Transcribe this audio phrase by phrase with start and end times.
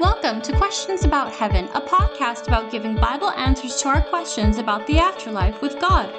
[0.00, 4.84] Welcome to Questions About Heaven, a podcast about giving Bible answers to our questions about
[4.88, 6.12] the afterlife with God.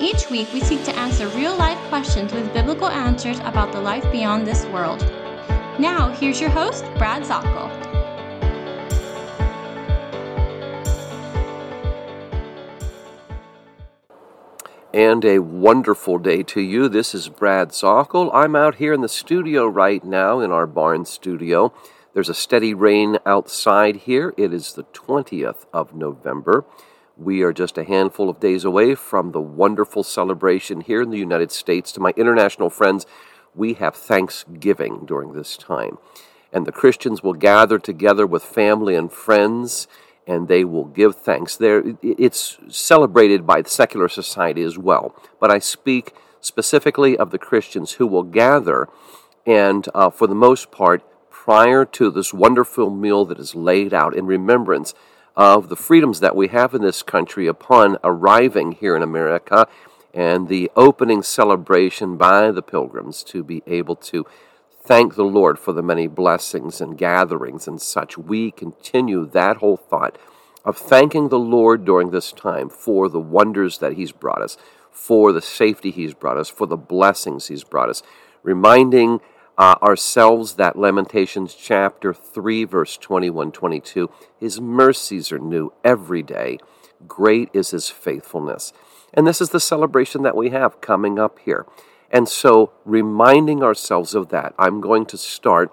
[0.00, 4.10] Each week, we seek to answer real life questions with biblical answers about the life
[4.10, 5.00] beyond this world.
[5.78, 7.68] Now, here's your host, Brad Zockoll.
[14.94, 16.88] And a wonderful day to you.
[16.88, 18.30] This is Brad Zockoll.
[18.32, 21.74] I'm out here in the studio right now in our barn studio.
[22.12, 24.34] There's a steady rain outside here.
[24.36, 26.64] It is the 20th of November.
[27.16, 31.18] We are just a handful of days away from the wonderful celebration here in the
[31.18, 31.92] United States.
[31.92, 33.06] To my international friends,
[33.54, 35.98] we have Thanksgiving during this time.
[36.52, 39.86] And the Christians will gather together with family and friends
[40.26, 41.56] and they will give thanks.
[41.56, 45.14] There, it's celebrated by the secular society as well.
[45.38, 48.88] But I speak specifically of the Christians who will gather
[49.46, 51.02] and, uh, for the most part,
[51.44, 54.92] prior to this wonderful meal that is laid out in remembrance
[55.34, 59.66] of the freedoms that we have in this country upon arriving here in America
[60.12, 64.26] and the opening celebration by the pilgrims to be able to
[64.82, 68.18] thank the Lord for the many blessings and gatherings and such.
[68.18, 70.18] We continue that whole thought
[70.62, 74.58] of thanking the Lord during this time for the wonders that He's brought us,
[74.92, 78.02] for the safety He's brought us, for the blessings He's brought us,
[78.42, 79.22] reminding
[79.60, 84.08] uh, ourselves that Lamentations chapter 3, verse 21 22.
[84.38, 86.58] His mercies are new every day.
[87.06, 88.72] Great is his faithfulness.
[89.12, 91.66] And this is the celebration that we have coming up here.
[92.10, 95.70] And so, reminding ourselves of that, I'm going to start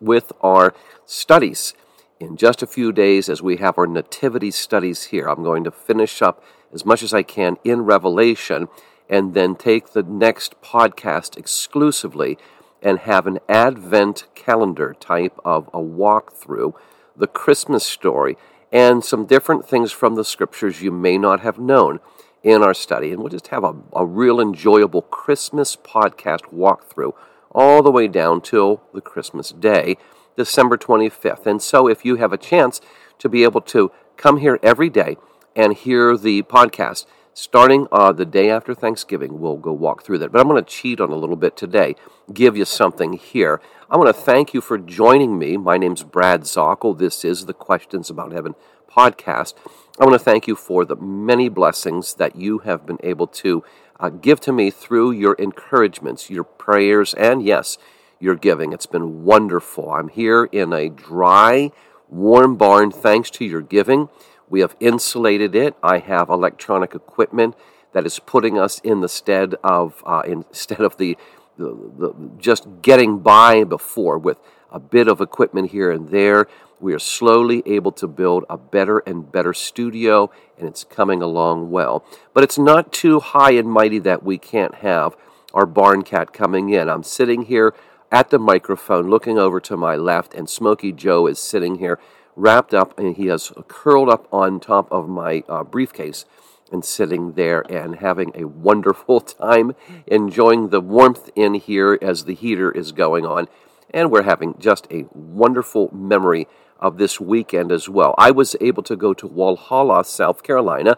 [0.00, 0.72] with our
[1.04, 1.74] studies
[2.20, 5.28] in just a few days as we have our nativity studies here.
[5.28, 8.68] I'm going to finish up as much as I can in Revelation
[9.10, 12.38] and then take the next podcast exclusively
[12.84, 16.74] and have an Advent calendar type of a walkthrough,
[17.16, 18.36] the Christmas story,
[18.70, 21.98] and some different things from the scriptures you may not have known
[22.42, 23.10] in our study.
[23.10, 27.14] And we'll just have a, a real enjoyable Christmas podcast walkthrough
[27.50, 29.96] all the way down till the Christmas day,
[30.36, 31.46] December 25th.
[31.46, 32.80] And so if you have a chance
[33.18, 35.16] to be able to come here every day
[35.56, 40.32] and hear the podcast, starting uh, the day after Thanksgiving, we'll go walk through that.
[40.32, 41.96] But I'm going to cheat on a little bit today,
[42.32, 43.60] give you something here.
[43.90, 45.56] I want to thank you for joining me.
[45.56, 46.96] My name's Brad Zockoll.
[46.96, 48.54] This is the Questions About Heaven
[48.88, 49.54] podcast.
[50.00, 53.64] I want to thank you for the many blessings that you have been able to
[54.00, 57.78] uh, give to me through your encouragements, your prayers, and yes,
[58.18, 58.72] your giving.
[58.72, 59.92] It's been wonderful.
[59.92, 61.70] I'm here in a dry,
[62.08, 64.08] warm barn thanks to your giving.
[64.48, 65.74] We have insulated it.
[65.82, 67.54] I have electronic equipment
[67.92, 71.16] that is putting us in the stead of uh, instead of the,
[71.56, 71.66] the,
[71.98, 74.38] the just getting by before with
[74.70, 76.46] a bit of equipment here and there.
[76.80, 81.70] We are slowly able to build a better and better studio, and it's coming along
[81.70, 82.04] well.
[82.34, 85.16] But it's not too high and mighty that we can't have
[85.54, 86.90] our barn cat coming in.
[86.90, 87.74] I'm sitting here
[88.10, 91.98] at the microphone looking over to my left, and Smokey Joe is sitting here
[92.36, 96.24] wrapped up, and he has curled up on top of my uh, briefcase
[96.72, 99.74] and sitting there and having a wonderful time,
[100.06, 103.48] enjoying the warmth in here as the heater is going on.
[103.90, 106.48] And we're having just a wonderful memory
[106.80, 108.14] of this weekend as well.
[108.18, 110.96] I was able to go to Walhalla, South Carolina.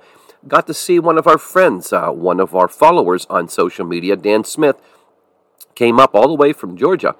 [0.48, 4.16] Got to see one of our friends, uh, one of our followers on social media,
[4.16, 4.80] Dan Smith,
[5.74, 7.14] came up all the way from Georgia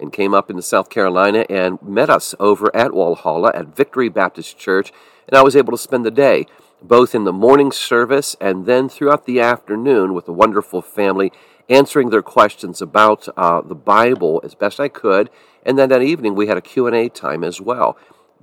[0.00, 4.58] and came up into South Carolina and met us over at Walhalla at Victory Baptist
[4.58, 4.92] Church.
[5.28, 6.46] And I was able to spend the day
[6.82, 11.32] both in the morning service and then throughout the afternoon with a wonderful family
[11.68, 15.30] answering their questions about uh, the Bible as best I could.
[15.64, 17.96] And then that evening we had a Q&A time as well.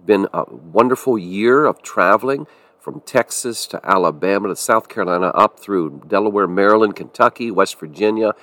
[0.05, 2.47] Been a wonderful year of traveling
[2.79, 8.33] from Texas to Alabama to South Carolina up through Delaware, Maryland, Kentucky, West Virginia,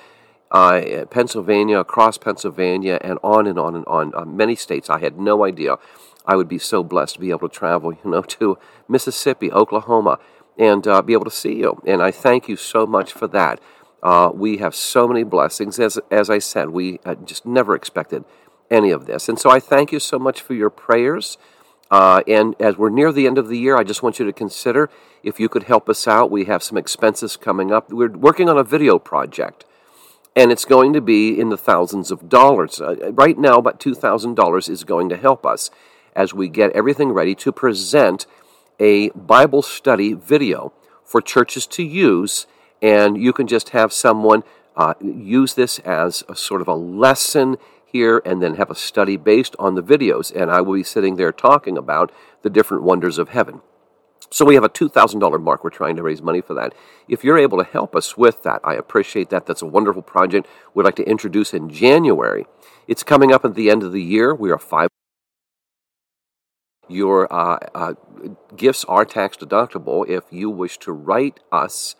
[0.51, 4.13] uh, Pennsylvania, across Pennsylvania, and on and on and on.
[4.15, 4.89] Uh, many states.
[4.89, 5.77] I had no idea
[6.25, 8.57] I would be so blessed to be able to travel, you know, to
[8.87, 10.19] Mississippi, Oklahoma,
[10.57, 11.81] and uh, be able to see you.
[11.85, 13.59] And I thank you so much for that.
[14.01, 15.79] Uh, we have so many blessings.
[15.79, 18.23] As, as I said, we just never expected
[18.69, 19.27] any of this.
[19.27, 21.37] And so I thank you so much for your prayers.
[21.91, 24.33] Uh, and as we're near the end of the year, I just want you to
[24.33, 24.89] consider
[25.23, 26.31] if you could help us out.
[26.31, 27.91] We have some expenses coming up.
[27.91, 29.65] We're working on a video project
[30.35, 32.81] and it's going to be in the thousands of dollars.
[32.81, 35.71] Uh, right now, about $2,000 is going to help us
[36.15, 38.25] as we get everything ready to present
[38.79, 40.73] a Bible study video
[41.03, 42.47] for churches to use,
[42.81, 44.43] and you can just have someone
[44.75, 49.15] uh, use this as a sort of a lesson here and then have a study
[49.15, 52.11] based on the videos, and I will be sitting there talking about
[52.41, 53.61] the different wonders of heaven.
[54.29, 55.63] So we have a $2,000 mark.
[55.63, 56.73] We're trying to raise money for that.
[57.07, 59.45] If you're able to help us with that, I appreciate that.
[59.45, 62.45] That's a wonderful project we'd like to introduce in January.
[62.87, 64.33] It's coming up at the end of the year.
[64.33, 64.89] We are five.
[66.87, 67.93] Your uh, uh,
[68.55, 70.07] gifts are tax deductible.
[70.07, 71.95] If you wish to write us,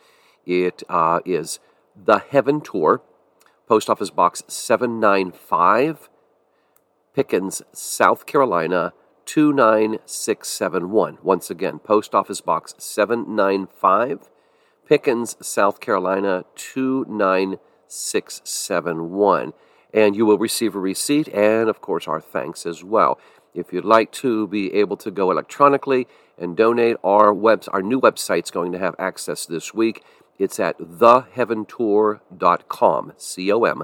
[0.45, 1.59] it uh, is
[1.95, 3.01] The Heaven Tour,
[3.67, 6.09] Post Office Box 795,
[7.15, 8.93] Pickens, South Carolina
[9.25, 11.17] 29671.
[11.21, 14.29] Once again, Post Office Box 795,
[14.87, 19.53] Pickens, South Carolina 29671.
[19.93, 23.19] And you will receive a receipt and, of course, our thanks as well.
[23.53, 26.07] If you'd like to be able to go electronically
[26.37, 30.03] and donate, our webs, our new website's going to have access this week.
[30.37, 33.83] It's at theheaventour.com, C O M,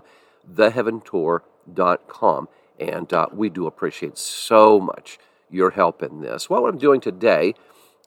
[0.53, 2.49] theheaventour.com.
[2.79, 5.19] And uh, we do appreciate so much
[5.51, 6.49] your help in this.
[6.49, 7.53] What I'm doing today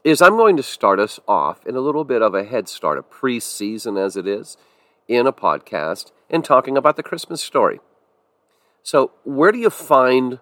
[0.02, 2.98] is I'm going to start us off in a little bit of a head start,
[2.98, 4.56] a pre season as it is,
[5.08, 7.80] in a podcast and talking about the Christmas story.
[8.82, 10.40] So, where do you find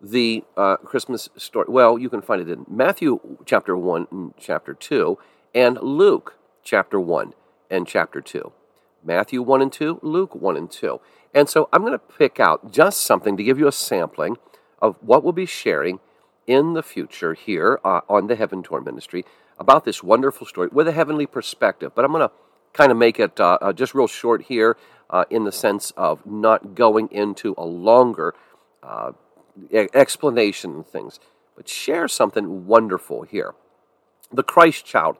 [0.00, 1.66] the uh, Christmas story?
[1.68, 5.18] Well, you can find it in Matthew chapter 1 and chapter 2,
[5.54, 7.34] and Luke chapter 1
[7.70, 8.52] and chapter 2.
[9.04, 11.00] Matthew 1 and 2, Luke 1 and 2.
[11.34, 14.36] And so I'm going to pick out just something to give you a sampling
[14.80, 16.00] of what we'll be sharing
[16.46, 19.24] in the future here uh, on the Heaven Tour Ministry
[19.58, 21.92] about this wonderful story with a heavenly perspective.
[21.94, 22.34] But I'm going to
[22.72, 24.76] kind of make it uh, uh, just real short here
[25.10, 28.34] uh, in the sense of not going into a longer
[28.82, 29.12] uh,
[29.72, 31.20] explanation and things,
[31.54, 33.54] but share something wonderful here.
[34.32, 35.18] The Christ child,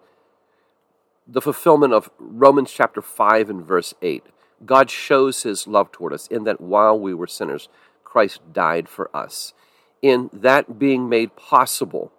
[1.27, 4.25] the fulfillment of Romans chapter 5 and verse 8.
[4.65, 7.69] God shows his love toward us in that while we were sinners,
[8.05, 9.53] Christ died for us
[10.03, 12.13] in that being made possible,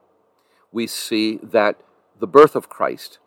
[0.72, 1.80] we see that
[2.20, 3.20] the birth of Christ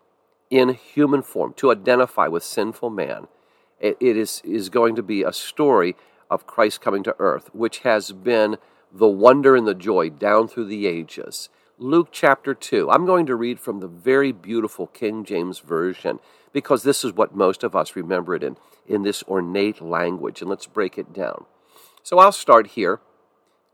[0.50, 3.28] in human form to identify with sinful man,
[3.78, 5.94] it, is, is going to be a story
[6.30, 8.56] of Christ coming to earth, which has been
[8.92, 11.50] the wonder and the joy down through the ages.
[11.78, 12.90] Luke chapter 2.
[12.90, 16.20] I'm going to read from the very beautiful King James Version
[16.52, 18.56] because this is what most of us remember it in,
[18.86, 20.40] in this ornate language.
[20.40, 21.44] And let's break it down.
[22.02, 23.00] So I'll start here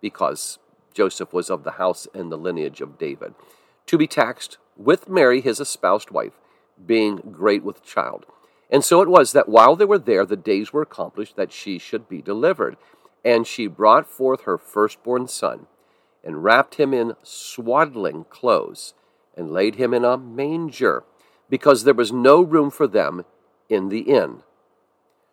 [0.00, 0.58] because
[0.94, 3.34] Joseph was of the house and the lineage of David,
[3.86, 6.32] to be taxed with Mary, his espoused wife,
[6.84, 8.26] being great with child.
[8.70, 11.78] And so it was that while they were there, the days were accomplished that she
[11.78, 12.76] should be delivered.
[13.24, 15.66] And she brought forth her firstborn son,
[16.24, 18.94] and wrapped him in swaddling clothes,
[19.36, 21.04] and laid him in a manger,
[21.50, 23.24] because there was no room for them
[23.68, 24.42] in the inn.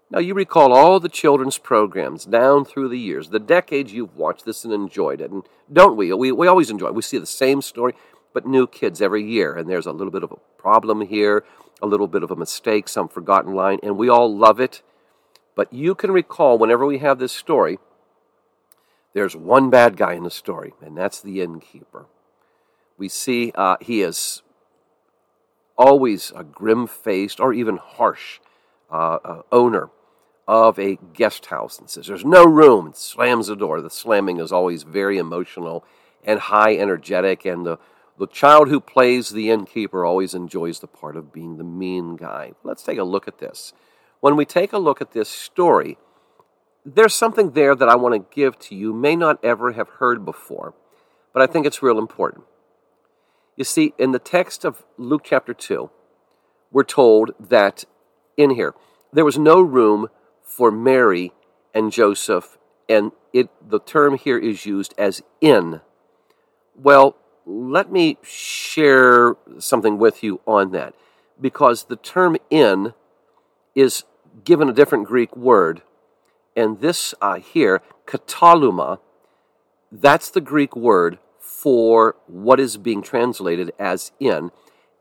[0.10, 4.46] Now, you recall all the children's programs down through the years, the decades you've watched
[4.46, 5.32] this and enjoyed it.
[5.32, 6.14] And don't we?
[6.14, 6.96] We, we always enjoy it.
[6.96, 7.94] We see the same story,
[8.34, 9.54] but new kids every year.
[9.54, 11.44] And there's a little bit of a problem here,
[11.82, 14.82] a little bit of a mistake, some forgotten line, and we all love it.
[15.56, 17.78] But you can recall whenever we have this story,
[19.14, 22.06] there's one bad guy in the story, and that's the innkeeper.
[22.98, 24.42] We see uh, he is
[25.78, 28.40] always a grim faced or even harsh
[28.90, 29.90] uh, uh, owner
[30.48, 33.82] of a guest house and says, There's no room, and slams the door.
[33.82, 35.84] The slamming is always very emotional
[36.24, 37.78] and high energetic, and the,
[38.18, 42.54] the child who plays the innkeeper always enjoys the part of being the mean guy.
[42.64, 43.74] Let's take a look at this.
[44.20, 45.98] When we take a look at this story,
[46.86, 50.26] there's something there that I want to give to you, may not ever have heard
[50.26, 50.74] before,
[51.34, 52.46] but I think it's real important.
[53.56, 55.90] You see, in the text of Luke chapter 2,
[56.72, 57.86] we're told that
[58.38, 58.74] in here,
[59.12, 60.08] there was no room
[60.48, 61.34] for Mary
[61.74, 62.58] and Joseph,
[62.90, 65.82] and it the term here is used as in.
[66.74, 70.96] Well, let me share something with you on that,
[71.40, 72.94] because the term in
[73.76, 74.04] is
[74.44, 75.84] given a different Greek word,
[76.56, 79.00] and this uh, here, kataluma,
[79.92, 84.52] that's the Greek word for what is being translated as in.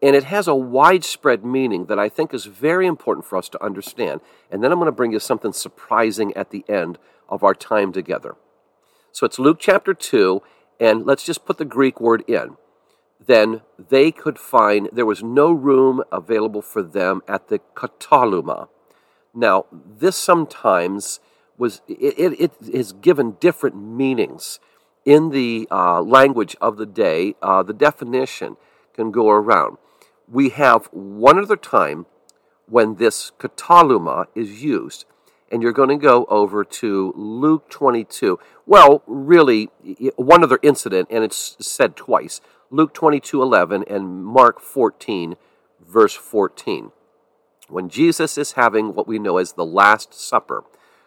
[0.03, 3.65] And it has a widespread meaning that I think is very important for us to
[3.65, 4.21] understand.
[4.51, 6.99] And then I'm going to bring you something surprising at the end
[7.29, 8.37] of our time together.
[9.11, 10.43] So it's Luke chapter 2,
[10.79, 12.57] and let's just put the Greek word in.
[13.25, 18.69] Then they could find there was no room available for them at the kataluma.
[19.35, 21.21] Now, this sometimes
[21.59, 24.61] was it, it, it is given different meanings
[25.07, 27.35] in the uh, language of the day.
[27.41, 28.57] Uh, the definition
[28.95, 29.79] can go around.
[30.29, 32.07] We have one other time
[32.69, 35.05] when this kataluma is used,
[35.53, 38.39] and you're going to go over to Luke 22.
[38.67, 39.71] Well, really,
[40.17, 42.41] one other incident, and it's said twice
[42.71, 45.37] Luke 22 11 and Mark 14,
[45.81, 46.91] verse 14
[47.69, 50.65] when Jesus is having what we know as the Last Supper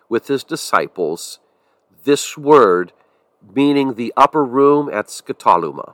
[0.07, 1.39] with his disciples,
[2.03, 2.91] this word
[3.55, 5.93] meaning the upper room at Skataluma.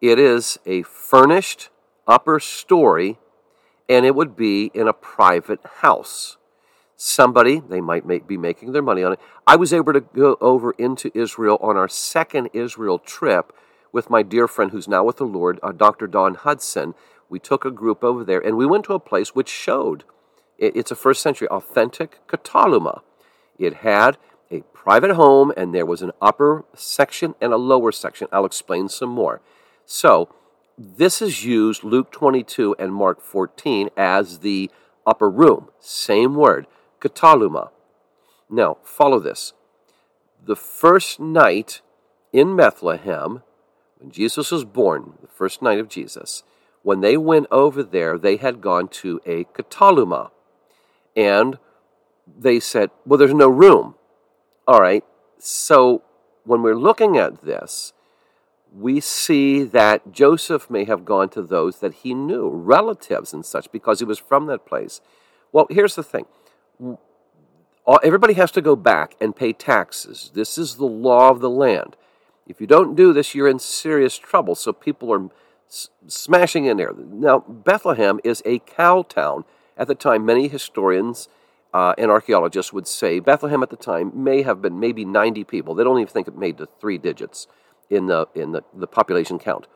[0.00, 1.70] It is a furnished
[2.08, 3.18] upper story,
[3.88, 6.36] and it would be in a private house.
[6.96, 9.20] Somebody, they might make, be making their money on it.
[9.46, 13.52] I was able to go over into Israel on our second Israel trip
[13.92, 16.08] with my dear friend who's now with the Lord, uh, Dr.
[16.08, 16.94] Don Hudson
[17.28, 20.04] we took a group over there and we went to a place which showed
[20.58, 23.02] it's a first century authentic Kataluma.
[23.58, 24.16] It had
[24.50, 28.28] a private home and there was an upper section and a lower section.
[28.32, 29.40] I'll explain some more.
[29.84, 30.28] So,
[30.78, 34.70] this is used Luke 22 and Mark 14 as the
[35.04, 35.70] upper room.
[35.80, 36.66] Same word,
[37.00, 37.70] Kataluma.
[38.48, 39.52] Now, follow this.
[40.44, 41.80] The first night
[42.32, 43.42] in Bethlehem,
[43.98, 46.44] when Jesus was born, the first night of Jesus,
[46.82, 50.30] when they went over there, they had gone to a kataluma.
[51.16, 51.58] And
[52.26, 53.96] they said, well, there's no room.
[54.66, 55.04] All right.
[55.38, 56.02] So
[56.44, 57.92] when we're looking at this,
[58.74, 63.70] we see that Joseph may have gone to those that he knew, relatives and such,
[63.72, 65.00] because he was from that place.
[65.52, 66.26] Well, here's the thing
[68.02, 70.30] everybody has to go back and pay taxes.
[70.34, 71.96] This is the law of the land.
[72.46, 74.54] If you don't do this, you're in serious trouble.
[74.54, 75.30] So people are
[76.06, 76.92] smashing in there.
[76.92, 79.44] Now, Bethlehem is a cow town.
[79.76, 81.28] At the time, many historians
[81.72, 85.74] uh, and archaeologists would say Bethlehem at the time may have been maybe 90 people.
[85.74, 87.46] They don't even think it made the three digits
[87.90, 89.66] in the in the, the population count.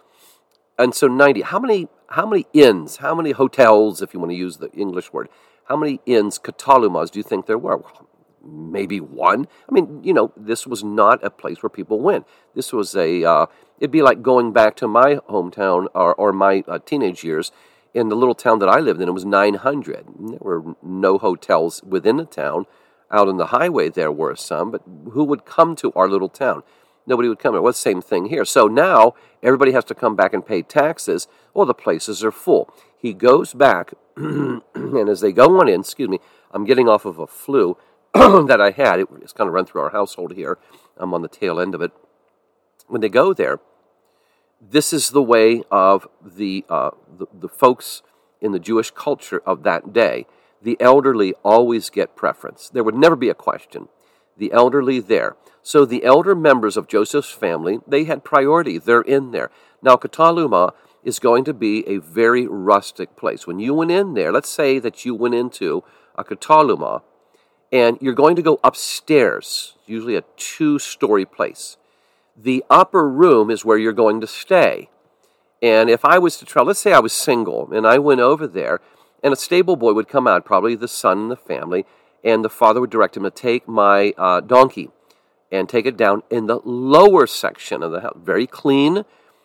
[0.78, 1.42] And so 90.
[1.42, 5.12] How many how many inns, how many hotels, if you want to use the English
[5.12, 5.28] word,
[5.64, 7.78] how many inns, katalumas, do you think there were?
[7.78, 8.08] Well,
[8.44, 9.46] maybe one.
[9.68, 12.26] I mean, you know, this was not a place where people went.
[12.54, 13.46] This was a, uh,
[13.78, 17.52] it'd be like going back to my hometown or, or my uh, teenage years
[17.94, 19.08] in the little town that I lived in.
[19.08, 20.06] It was 900.
[20.18, 22.66] There were no hotels within the town.
[23.10, 26.62] Out on the highway, there were some, but who would come to our little town?
[27.06, 27.60] Nobody would come.
[27.60, 28.44] Was the same thing here.
[28.44, 31.26] So now everybody has to come back and pay taxes.
[31.52, 32.72] Well, the places are full.
[32.96, 34.62] He goes back, and
[35.08, 36.20] as they go on in, excuse me,
[36.52, 37.76] I'm getting off of a flu.
[38.14, 39.00] that I had.
[39.00, 40.58] It, it's kind of run through our household here.
[40.98, 41.92] I'm on the tail end of it.
[42.86, 43.58] When they go there,
[44.60, 48.02] this is the way of the, uh, the, the folks
[48.40, 50.26] in the Jewish culture of that day.
[50.60, 52.68] The elderly always get preference.
[52.68, 53.88] There would never be a question.
[54.36, 55.36] The elderly there.
[55.62, 58.78] So the elder members of Joseph's family, they had priority.
[58.78, 59.50] They're in there.
[59.80, 60.72] Now, Kataluma
[61.04, 63.46] is going to be a very rustic place.
[63.46, 65.84] When you went in there, let's say that you went into
[66.16, 67.02] a Kataluma
[67.70, 71.76] and you're going to go upstairs, usually a two story place.
[72.36, 74.90] The upper room is where you're going to stay.
[75.62, 78.46] And if I was to try, let's say I was single and I went over
[78.46, 78.80] there,
[79.22, 81.86] and a stable boy would come out, probably the son in the family,
[82.24, 84.90] and the father would direct him to take my uh, donkey
[85.52, 89.04] and take it down in the lower section of the house, very clean,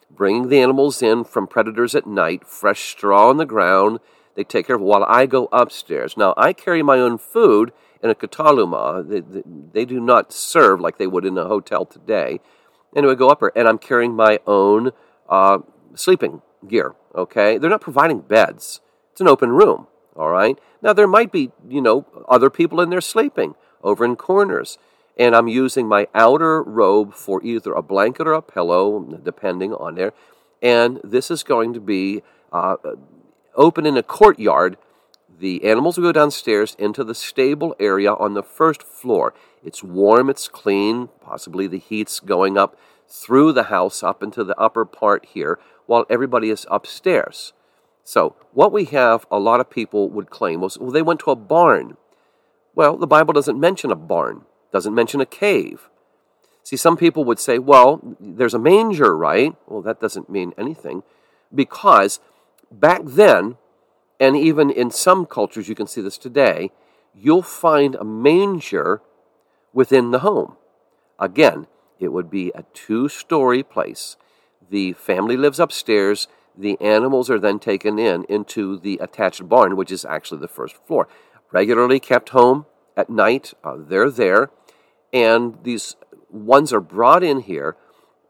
[0.09, 3.99] bringing the animals in from predators at night, fresh straw on the ground.
[4.35, 6.15] They take care of it while I go upstairs.
[6.15, 9.07] Now, I carry my own food in a kataluma.
[9.07, 12.39] They, they, they, do not serve like they would in a hotel today.
[12.95, 14.91] Anyway, go up there, and I'm carrying my own
[15.27, 15.59] uh,
[15.93, 16.95] sleeping gear.
[17.13, 18.79] Okay, they're not providing beds.
[19.11, 19.87] It's an open room.
[20.15, 20.57] All right.
[20.81, 24.77] Now there might be, you know, other people in there sleeping over in corners,
[25.17, 29.95] and I'm using my outer robe for either a blanket or a pillow, depending on
[29.95, 30.13] there.
[30.61, 32.77] And this is going to be uh,
[33.55, 34.77] open in a courtyard
[35.39, 39.33] the animals will go downstairs into the stable area on the first floor.
[39.63, 44.57] It's warm, it's clean, possibly the heat's going up through the house up into the
[44.59, 47.53] upper part here while everybody is upstairs.
[48.03, 51.31] So, what we have, a lot of people would claim was, well, they went to
[51.31, 51.97] a barn.
[52.73, 55.89] Well, the Bible doesn't mention a barn, doesn't mention a cave.
[56.63, 59.55] See, some people would say, well, there's a manger, right?
[59.67, 61.03] Well, that doesn't mean anything
[61.53, 62.19] because
[62.71, 63.57] back then,
[64.19, 66.71] and even in some cultures, you can see this today,
[67.13, 69.01] you'll find a manger
[69.73, 70.57] within the home.
[71.19, 71.67] Again,
[71.99, 74.17] it would be a two story place.
[74.69, 76.27] The family lives upstairs.
[76.57, 80.75] The animals are then taken in into the attached barn, which is actually the first
[80.85, 81.07] floor.
[81.51, 82.65] Regularly kept home
[82.97, 84.49] at night, uh, they're there.
[85.13, 85.95] And these
[86.29, 87.77] ones are brought in here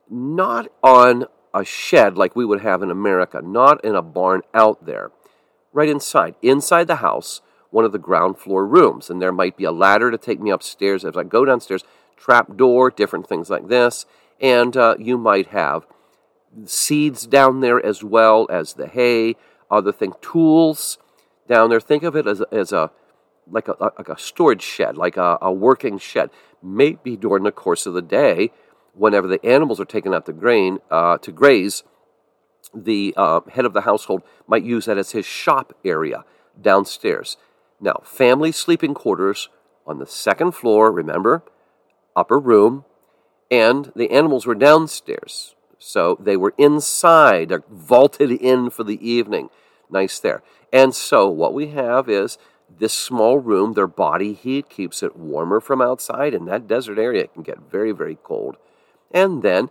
[0.09, 4.85] not on a shed like we would have in America, not in a barn out
[4.85, 5.11] there,
[5.73, 9.09] right inside, inside the house, one of the ground floor rooms.
[9.09, 11.03] And there might be a ladder to take me upstairs.
[11.03, 11.83] As I go downstairs,
[12.15, 14.05] trap door, different things like this.
[14.39, 15.87] And uh, you might have
[16.65, 19.35] seeds down there as well as the hay,
[19.69, 20.97] other things, tools
[21.47, 21.79] down there.
[21.79, 22.91] Think of it as, as a
[23.49, 26.29] like a, like a storage shed, like a, a working shed.
[26.61, 28.51] Maybe during the course of the day,
[28.93, 31.83] whenever the animals are taken out to grain uh, to graze,
[32.73, 36.25] the uh, head of the household might use that as his shop area
[36.59, 37.37] downstairs.
[37.79, 39.49] Now, family sleeping quarters
[39.85, 41.43] on the second floor, remember,
[42.15, 42.85] upper room,
[43.49, 45.55] and the animals were downstairs.
[45.79, 49.49] So they were inside, vaulted in for the evening.
[49.89, 50.43] Nice there.
[50.73, 52.37] And so what we have is
[52.69, 57.23] this small room, their body heat keeps it warmer from outside, and that desert area
[57.23, 58.57] it can get very, very cold.
[59.11, 59.69] And then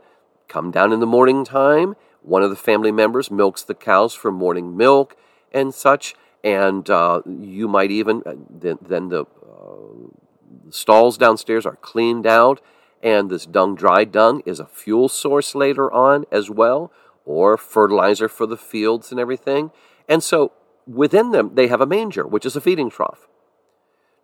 [0.49, 4.33] come down in the morning time, one of the family members milks the cows for
[4.33, 5.17] morning milk
[5.53, 10.11] and such, and uh, you might even, uh, then, then the uh,
[10.71, 12.61] stalls downstairs are cleaned out,
[13.03, 16.91] and this dung, dry dung, is a fuel source later on as well,
[17.25, 19.71] or fertilizer for the fields and everything.
[20.09, 20.53] And so
[20.87, 23.29] within them, they have a manger, which is a feeding trough.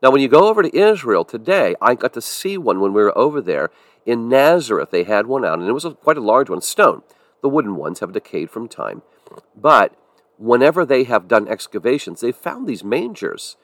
[0.03, 3.03] Now, when you go over to Israel today, I got to see one when we
[3.03, 3.71] were over there.
[4.05, 7.03] In Nazareth, they had one out, and it was a, quite a large one, stone.
[7.41, 9.03] The wooden ones have decayed from time.
[9.57, 9.95] But
[10.39, 13.57] whenever they have done excavations, they've found these mangers.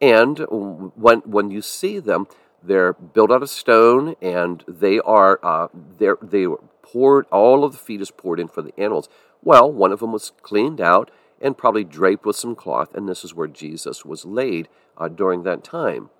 [0.00, 2.26] And when, when you see them,
[2.62, 6.46] they're built out of stone, and they are uh, they're, they
[6.82, 7.26] poured.
[7.30, 9.08] All of the feed is poured in for the animals.
[9.42, 11.10] Well, one of them was cleaned out
[11.40, 15.42] and probably draped with some cloth, and this is where Jesus was laid uh, during
[15.42, 16.10] that time.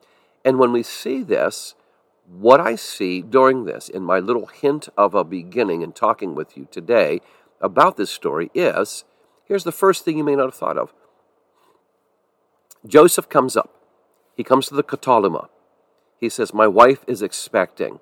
[0.45, 1.75] And when we see this,
[2.27, 6.57] what I see during this, in my little hint of a beginning in talking with
[6.57, 7.21] you today
[7.61, 9.05] about this story, is
[9.45, 10.93] here's the first thing you may not have thought of.
[12.87, 13.73] Joseph comes up.
[14.37, 15.49] He comes to the Kataluma.
[16.21, 18.01] He says, My wife is expecting.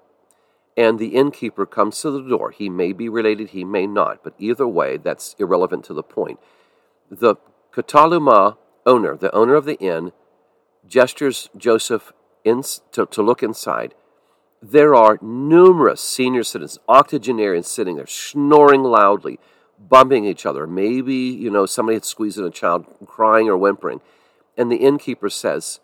[0.76, 2.50] And the innkeeper comes to the door.
[2.50, 6.40] He may be related, he may not, but either way, that's irrelevant to the point
[7.10, 7.36] the
[7.72, 10.12] Kataluma owner, the owner of the inn,
[10.86, 12.12] gestures Joseph
[12.44, 12.62] in,
[12.92, 13.94] to, to look inside.
[14.62, 19.38] There are numerous senior citizens, octogenarians sitting there, snoring loudly,
[19.78, 20.66] bumping each other.
[20.66, 24.00] Maybe, you know, somebody had squeezed in a child crying or whimpering.
[24.56, 25.80] And the innkeeper says,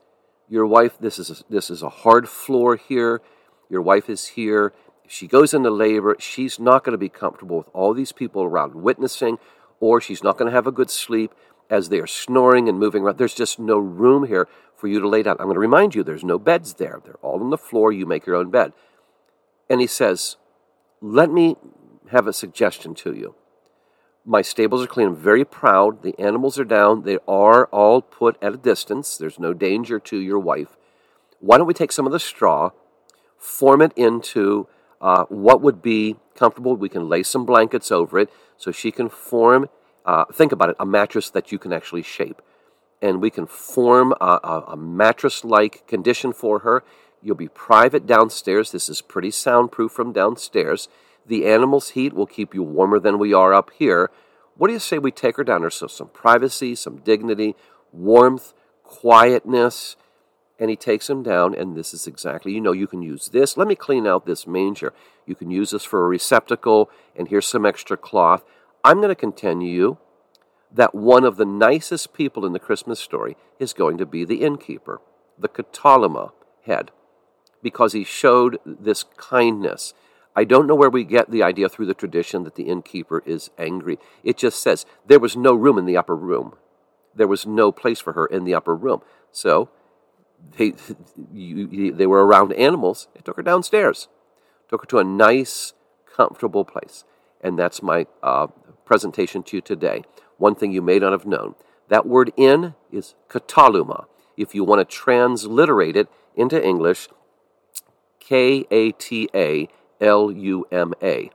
[0.48, 3.20] Your wife, this is a, this is a hard floor here.
[3.68, 4.72] Your wife is here.
[5.04, 8.42] If she goes into labor, she's not going to be comfortable with all these people
[8.44, 9.38] around witnessing
[9.80, 11.34] or she's not going to have a good sleep
[11.68, 13.18] as they are snoring and moving around.
[13.18, 15.36] There's just no room here for you to lay down.
[15.38, 17.00] I'm going to remind you there's no beds there.
[17.04, 17.92] They're all on the floor.
[17.92, 18.72] You make your own bed.
[19.68, 20.36] And he says,
[21.00, 21.56] Let me
[22.10, 23.34] have a suggestion to you.
[24.24, 25.08] My stables are clean.
[25.08, 26.02] I'm very proud.
[26.02, 27.02] The animals are down.
[27.02, 29.16] They are all put at a distance.
[29.16, 30.76] There's no danger to your wife.
[31.38, 32.70] Why don't we take some of the straw,
[33.38, 34.68] form it into
[35.00, 36.76] uh, what would be comfortable?
[36.76, 39.70] We can lay some blankets over it so she can form,
[40.04, 42.42] uh, think about it, a mattress that you can actually shape.
[43.00, 46.84] And we can form a, a, a mattress like condition for her.
[47.22, 48.70] You'll be private downstairs.
[48.70, 50.88] This is pretty soundproof from downstairs.
[51.26, 54.10] The animal's heat will keep you warmer than we are up here.
[54.58, 55.70] What do you say we take her down there?
[55.70, 57.56] So, some privacy, some dignity,
[57.92, 58.52] warmth,
[58.84, 59.96] quietness.
[60.60, 63.56] And he takes him down, and this is exactly, you know, you can use this.
[63.56, 64.92] Let me clean out this manger.
[65.24, 68.44] You can use this for a receptacle, and here's some extra cloth.
[68.84, 69.96] I'm going to continue
[70.70, 74.42] that one of the nicest people in the Christmas story is going to be the
[74.42, 75.00] innkeeper,
[75.38, 76.32] the Kataluma
[76.66, 76.90] head,
[77.62, 79.94] because he showed this kindness.
[80.36, 83.50] I don't know where we get the idea through the tradition that the innkeeper is
[83.58, 83.98] angry.
[84.22, 86.54] It just says there was no room in the upper room.
[87.14, 89.00] There was no place for her in the upper room.
[89.32, 89.70] So
[90.56, 90.74] they,
[91.32, 93.08] you, they were around animals.
[93.14, 94.08] They took her downstairs
[94.70, 95.74] took her to a nice,
[96.16, 97.04] comfortable place.
[97.40, 98.46] And that's my uh,
[98.84, 100.04] presentation to you today.
[100.38, 101.56] One thing you may not have known
[101.88, 104.06] that word in is kataluma.
[104.36, 107.08] If you want to transliterate it into English,
[108.20, 109.68] K A T A
[110.00, 111.30] L U M A.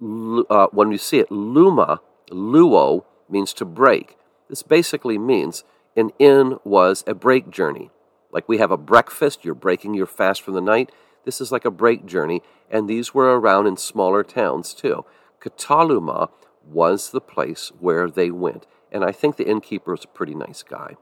[0.00, 2.00] Uh, when you see it, luma,
[2.30, 4.16] luo, means to break.
[4.48, 5.64] This basically means
[5.96, 7.90] an inn was a break journey.
[8.36, 10.92] Like we have a breakfast, you're breaking your fast from the night.
[11.24, 15.06] This is like a break journey, and these were around in smaller towns too.
[15.40, 16.28] Kataluma
[16.62, 20.62] was the place where they went, and I think the innkeeper is a pretty nice
[20.62, 20.96] guy.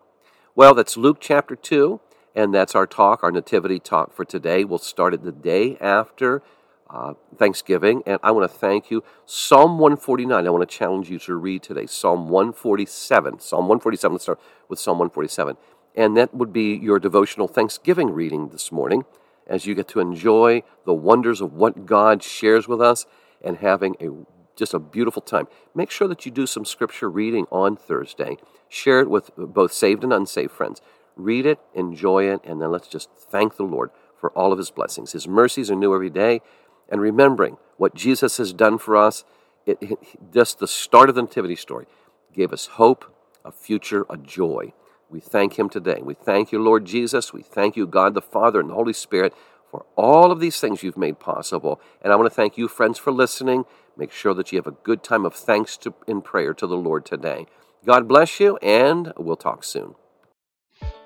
[0.55, 2.01] Well, that's Luke chapter 2,
[2.37, 4.63] and that's our talk, our nativity talk for today.
[4.63, 6.41] We'll start it the day after
[6.89, 9.03] uh, Thanksgiving, and I want to thank you.
[9.27, 11.87] Psalm 149, I want to challenge you to read today.
[11.87, 13.41] Psalm 147.
[13.41, 15.57] Psalm 147, let's start with Psalm 147.
[15.95, 19.05] And that would be your devotional Thanksgiving reading this morning
[19.47, 23.07] as you get to enjoy the wonders of what God shares with us
[23.43, 24.11] and having a
[24.57, 25.49] just a beautiful time.
[25.75, 28.37] Make sure that you do some scripture reading on Thursday.
[28.69, 30.81] Share it with both saved and unsaved friends.
[31.17, 34.71] Read it, enjoy it, and then let's just thank the Lord for all of his
[34.71, 35.13] blessings.
[35.13, 36.41] His mercies are new every day.
[36.89, 39.25] And remembering what Jesus has done for us,
[39.67, 39.99] it, it,
[40.33, 41.87] just the start of the Nativity story
[42.33, 43.05] gave us hope,
[43.45, 44.73] a future, a joy.
[45.15, 46.01] We thank Him today.
[46.03, 47.33] We thank you, Lord Jesus.
[47.33, 49.33] We thank you, God the Father and the Holy Spirit,
[49.71, 51.81] for all of these things you've made possible.
[52.03, 53.65] And I want to thank you, friends, for listening.
[53.97, 56.77] Make sure that you have a good time of thanks to, in prayer to the
[56.77, 57.47] Lord today.
[57.87, 59.95] God bless you, and we'll talk soon.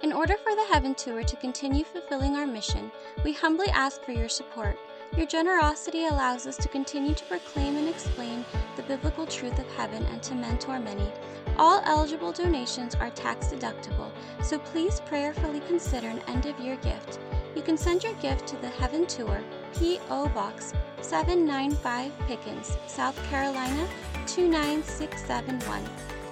[0.02, 2.90] In order for the Heaven Tour to continue fulfilling our mission,
[3.24, 4.78] we humbly ask for your support.
[5.16, 8.44] Your generosity allows us to continue to proclaim and explain
[8.76, 11.10] the biblical truth of heaven and to mentor many.
[11.56, 14.10] All eligible donations are tax deductible,
[14.42, 17.18] so please prayerfully consider an end of year gift.
[17.56, 19.40] You can send your gift to the Heaven Tour,
[19.74, 20.28] P.O.
[20.28, 23.88] Box 795 Pickens, South Carolina
[24.26, 25.82] 29671.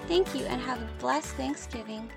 [0.07, 2.09] Thank you and have a blessed Thanksgiving.